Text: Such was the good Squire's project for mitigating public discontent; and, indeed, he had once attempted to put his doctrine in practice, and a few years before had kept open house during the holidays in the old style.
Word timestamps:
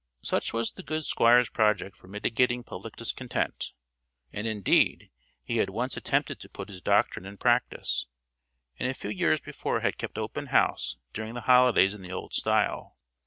Such 0.23 0.51
was 0.51 0.71
the 0.71 0.81
good 0.81 1.03
Squire's 1.05 1.47
project 1.51 1.95
for 1.95 2.07
mitigating 2.07 2.63
public 2.63 2.95
discontent; 2.95 3.71
and, 4.33 4.47
indeed, 4.47 5.11
he 5.43 5.57
had 5.57 5.69
once 5.69 5.95
attempted 5.95 6.39
to 6.39 6.49
put 6.49 6.69
his 6.69 6.81
doctrine 6.81 7.23
in 7.27 7.37
practice, 7.37 8.07
and 8.79 8.89
a 8.89 8.95
few 8.95 9.11
years 9.11 9.41
before 9.41 9.81
had 9.81 9.99
kept 9.99 10.17
open 10.17 10.47
house 10.47 10.97
during 11.13 11.35
the 11.35 11.41
holidays 11.41 11.93
in 11.93 12.01
the 12.01 12.11
old 12.11 12.33
style. 12.33 12.97